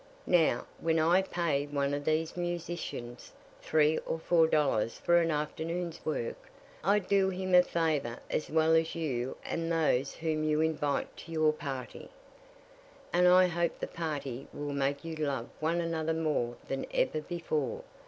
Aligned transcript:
Now, 0.25 0.65
when 0.79 0.97
I 0.97 1.21
pay 1.21 1.67
one 1.67 1.93
of 1.93 2.05
these 2.05 2.35
musicians 2.35 3.33
three 3.61 3.99
or 3.99 4.17
four 4.17 4.47
dollars 4.47 4.97
for 4.97 5.17
an 5.21 5.29
afternoon's 5.29 6.03
work, 6.03 6.49
I 6.83 6.97
do 6.97 7.29
him 7.29 7.53
a 7.53 7.61
favor 7.61 8.17
as 8.27 8.49
well 8.49 8.73
as 8.73 8.95
you 8.95 9.37
and 9.45 9.71
those 9.71 10.15
whom 10.15 10.43
you 10.43 10.59
invite 10.59 11.15
to 11.17 11.31
your 11.31 11.53
party. 11.53 12.09
"And 13.13 13.27
I 13.27 13.45
hope 13.45 13.79
the 13.79 13.85
party 13.85 14.47
will 14.53 14.73
make 14.73 15.05
you 15.05 15.15
love 15.17 15.49
one 15.59 15.79
another 15.79 16.15
more 16.15 16.55
than 16.67 16.87
ever 16.91 17.21
before. 17.21 17.83